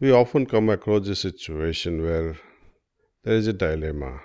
[0.00, 2.36] We often come across a situation where
[3.24, 4.20] there is a dilemma.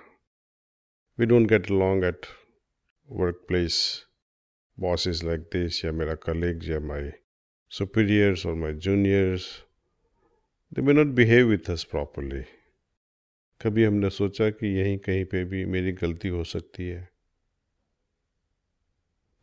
[1.17, 2.27] We don't get along at
[3.07, 4.05] workplace.
[4.77, 7.13] Boss is like this, yeah, my colleagues, yeah, my
[7.69, 9.63] superiors or my juniors.
[10.71, 12.45] They may not behave with us properly.
[13.61, 17.01] कभी हमने सोचा कि यहीं कहीं पे भी मेरी गलती हो सकती है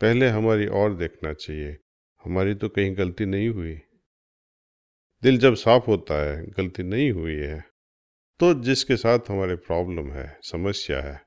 [0.00, 1.76] पहले हमारी और देखना चाहिए
[2.24, 3.78] हमारी तो कहीं गलती नहीं हुई
[5.22, 7.60] दिल जब साफ़ होता है, गलती नहीं हुई है
[8.40, 11.20] तो जिसके साथ हमारे प्रॉब्लम है, समस्या है,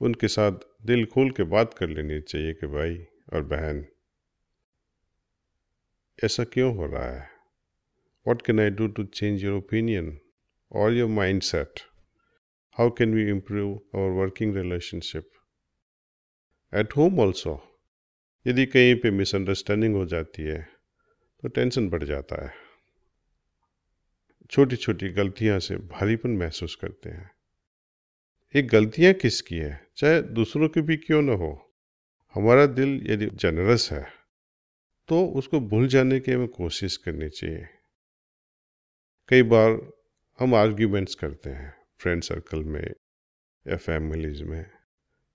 [0.00, 0.52] उनके साथ
[0.86, 2.96] दिल खोल के बात कर लेनी चाहिए कि भाई
[3.32, 3.84] और बहन,
[6.18, 7.28] ऐसा क्यों हो रहा है?
[8.26, 10.18] What can I do to change your opinion
[10.72, 11.80] और your mind set
[12.78, 15.28] how can we improve our working relationship
[16.72, 17.60] at home also
[18.46, 20.60] यदि कहीं पे मिसअंडरस्टैंडिंग हो जाती है
[21.42, 22.63] तो टेंशन बढ़ जाता है।
[24.50, 27.30] छोटी छोटी गलतियाँ से भारीपन महसूस करते हैं।
[28.54, 29.80] ये गलतियाँ किसकी है?
[29.96, 31.52] चाहे दूसरों की भी क्यों ना हो।
[32.34, 34.04] हमारा दिल यदि जनरस है
[35.08, 37.66] तो उसको भूल जाने की हमें कोशिश करनी चाहिए।
[39.28, 39.78] कई बार
[40.38, 42.84] हम आर्ग्यूमेंट्स करते हैं फ्रेंड सर्कल में
[43.66, 44.64] या फैमिलीज़ में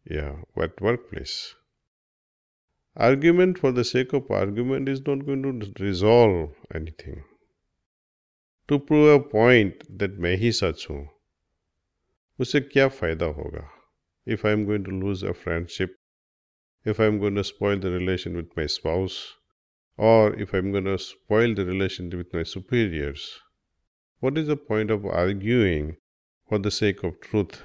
[0.05, 0.27] या
[0.63, 1.35] at work place
[2.97, 7.21] argument for the sake of argument is not going to resolve anything
[8.68, 11.06] to prove a point that मैं ही सच हूँ
[12.40, 13.68] उससे क्या फ़ायदा होगा
[14.34, 15.96] if I am going to lose a friendship
[16.92, 19.14] if I'm going to spoil the relation with my spouse,
[19.96, 23.22] or if I'm going to spoil the relation with my superiors.
[24.20, 25.96] What is the point of arguing
[26.48, 27.62] for the sake of truth.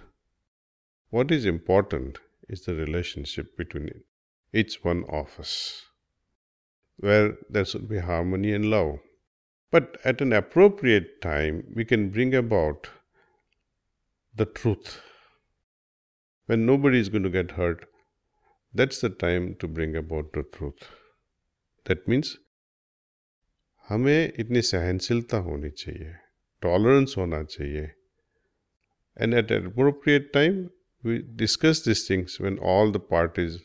[1.09, 3.90] What is important is the relationship between
[4.54, 5.84] each one of us,
[6.98, 9.00] where there should be harmony and love.
[9.73, 12.90] But at an appropriate time, we can bring about
[14.36, 15.02] the truth.
[16.48, 17.86] When nobody is going to get hurt,
[18.73, 20.88] that's the time to bring about the truth.
[21.86, 22.38] That means
[23.89, 26.16] हमें इतनी सहनशीलता होनी चाहिए
[26.61, 27.89] tolerance होना चाहिए
[29.22, 30.60] And at an appropriate time,
[31.04, 33.58] we discuss these things when all the parties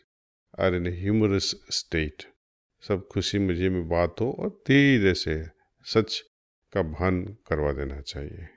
[0.58, 2.26] are in a humorous state.
[2.88, 5.36] सब खुशी मजे में बात हो और धीरे से
[5.85, 6.19] सच
[6.73, 8.47] का भान करवा देना चाहिए।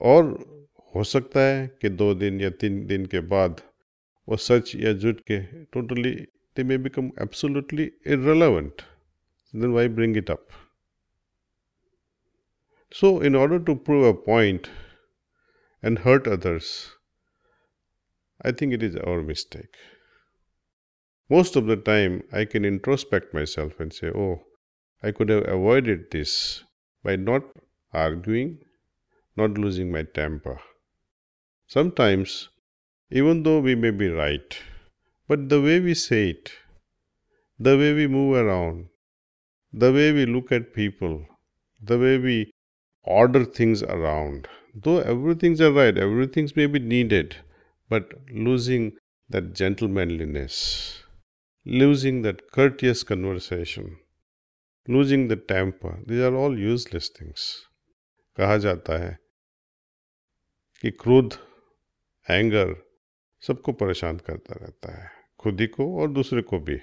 [0.00, 0.24] और
[0.94, 3.60] हो सकता है कि दो दिन या तीन दिन के बाद
[4.28, 6.10] वो सच या झूठ के totally
[6.56, 8.82] they may become absolutely irrelevant
[9.56, 10.46] then why bring it up
[12.92, 14.66] so in order to prove a point
[15.84, 16.72] and hurt others
[18.46, 19.76] I think it is our mistake
[21.32, 24.49] most of the time I can introspect myself and say oh
[25.02, 26.64] I could have avoided this
[27.02, 27.42] by not
[27.92, 28.58] arguing,
[29.36, 30.60] not losing my temper.
[31.66, 32.50] Sometimes,
[33.10, 34.58] even though we may be right,
[35.26, 36.52] but the way we say it,
[37.58, 38.88] the way we move around,
[39.72, 41.24] the way we look at people,
[41.80, 42.52] the way we
[43.02, 47.36] order things around, though everything's are right, everything's may be needed,
[47.88, 48.92] but losing
[49.28, 51.02] that gentlemanliness,
[51.64, 53.96] losing that courteous conversation,
[54.90, 57.66] losing the temper, these are all useless things
[58.36, 59.18] कहा जाता है
[60.82, 61.34] कि क्रोध
[62.30, 62.86] anger
[63.40, 66.76] सबको परेशान करता रहता है खुद ही को और दूसरे को भी।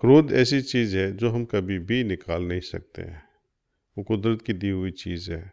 [0.00, 3.28] क्रोध ऐसी चीज़ है जो हम कभी भी निकाल नहीं सकते हैं।
[3.98, 5.52] वो कुदरत की दी हुई चीज़ है।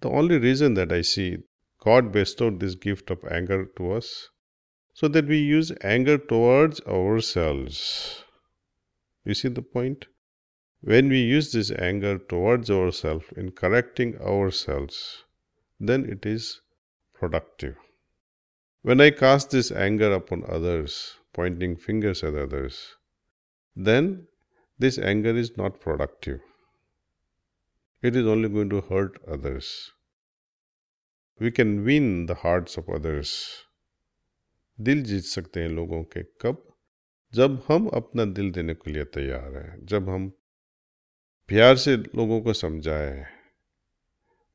[0.00, 1.38] The only reason that I see
[1.80, 4.28] God bestowed this gift of anger to us
[4.94, 8.24] so that we use anger towards ourselves.
[9.24, 10.06] You see the point?
[10.80, 15.24] When we use this anger towards ourselves in correcting ourselves,
[15.78, 16.60] then it is
[17.14, 17.76] productive.
[18.82, 22.96] When I cast this anger upon others, pointing fingers at others,
[23.76, 24.26] then
[24.78, 26.40] this anger is not productive.
[28.02, 29.92] It is only going to hurt others.
[31.40, 33.34] We can win the hearts of others.
[34.80, 36.64] दिल जीत सकते हैं लोगों के कब
[37.34, 40.28] जब हम अपना दिल देने के लिए तैयार हैं जब हम
[41.48, 43.24] प्यार से लोगों को समझाएँ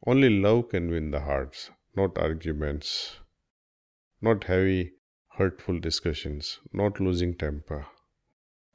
[0.08, 3.20] only love can win the hearts not arguments,
[4.22, 4.94] not heavy,
[5.38, 7.88] hurtful discussions, not losing temper.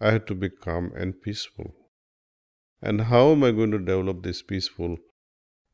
[0.00, 1.81] I have to be calm and peaceful.
[2.82, 4.98] And how am I going to develop this peaceful,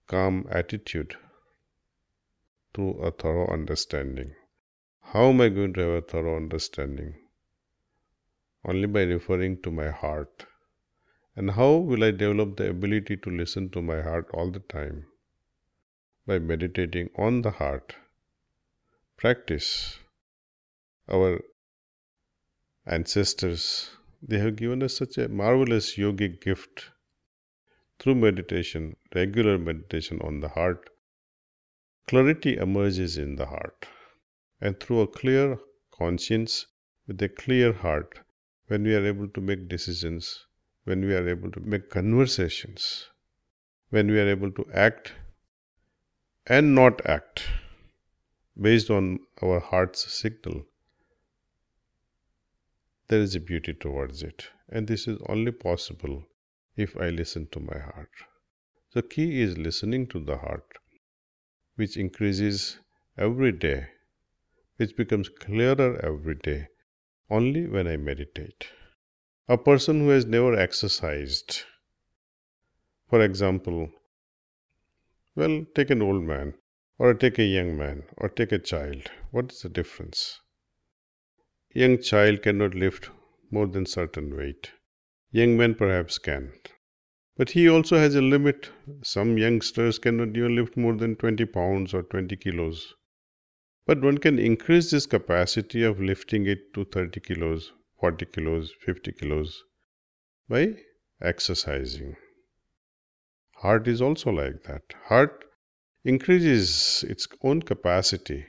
[0.07, 1.17] calm attitude?
[2.75, 4.33] through a thorough understanding.
[5.13, 7.15] How am I going to have a thorough understanding?
[8.65, 10.47] Only by referring to my heart.
[11.35, 15.07] And how will I develop the ability to listen to my heart all the time?
[16.27, 17.97] By meditating on the heart.
[19.17, 19.99] Practice.
[21.11, 21.41] Our
[22.87, 23.91] ancestors,
[24.23, 26.91] they have given us such a marvelous yogic gift
[27.99, 30.91] through meditation, regular meditation on the heart.
[32.07, 33.87] Clarity emerges in the heart.
[34.61, 35.59] And through a clear
[35.93, 36.67] conscience,
[37.07, 38.21] with a clear heart,
[38.67, 40.47] when we are able to make decisions,
[40.85, 43.09] when we are able to make conversations,
[43.91, 45.13] when we are able to act
[46.47, 47.45] and not act
[48.61, 50.65] based on our heart's signal,
[53.09, 54.49] there is a beauty towards it.
[54.69, 56.25] And this is only possible
[56.79, 58.11] if I listen to my heart.
[58.95, 60.79] The key is listening to the heart,
[61.75, 62.79] which increases
[63.19, 63.89] every day,
[64.77, 66.69] which becomes clearer every day,
[67.29, 68.69] only when I meditate.
[69.49, 71.63] A person who has never exercised,
[73.11, 73.91] for example,
[75.35, 76.55] well, take an old man,
[76.99, 79.11] or take a young man, or take a child.
[79.31, 80.41] What is the difference?
[81.73, 83.11] Young child cannot lift
[83.51, 84.73] more than certain weight.
[85.31, 86.53] Young men perhaps can.
[87.37, 88.71] But he also has a limit.
[89.03, 92.95] Some youngsters cannot even lift more than 20 pounds or 20 kilos.
[93.87, 99.13] But one can increase this capacity of lifting it to 30 kilos, 40 kilos, 50
[99.13, 99.63] kilos
[100.49, 100.75] by
[101.23, 102.17] exercising.
[103.63, 104.83] Heart is also like that.
[105.07, 105.45] Heart
[106.05, 108.47] increases its own capacity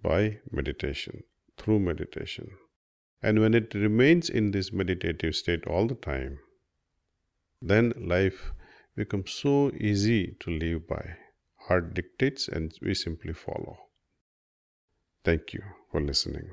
[0.00, 1.22] by meditation,
[1.56, 2.50] through meditation.
[3.22, 6.38] And when it remains in this meditative state all the time,
[7.60, 8.52] then life
[8.94, 11.16] becomes so easy to live by.
[11.68, 13.78] Heart dictates and we simply follow.
[15.24, 16.50] Thank you for listening.